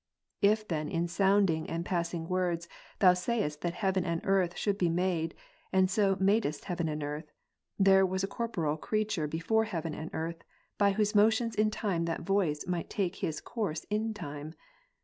If 0.41 0.67
then 0.67 0.89
in 0.89 1.07
sounding 1.07 1.69
and 1.69 1.85
passing 1.85 2.27
words 2.27 2.67
Thou 2.97 3.13
saidst 3.13 3.61
that 3.61 3.75
heaven 3.75 4.03
and 4.03 4.19
earth 4.23 4.57
should 4.57 4.79
be 4.79 4.89
made, 4.89 5.35
and 5.71 5.91
so 5.91 6.17
madest 6.19 6.65
heaven 6.65 6.87
and 6.89 7.03
earth, 7.03 7.31
there 7.77 8.03
was 8.03 8.23
a 8.23 8.27
corporeal 8.27 8.77
creature 8.77 9.27
before 9.27 9.65
heaven 9.65 9.93
and 9.93 10.09
earth, 10.11 10.43
by 10.79 10.93
whose 10.93 11.13
motions 11.13 11.53
in 11.53 11.69
time 11.69 12.05
that 12.05 12.21
voice 12.21 12.65
might 12.65 12.89
take 12.89 13.17
his 13.17 13.41
course 13.41 13.83
in 13.91 14.15
time. 14.15 14.55